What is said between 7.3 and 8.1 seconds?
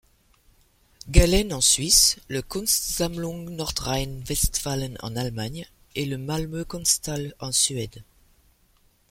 en Suède.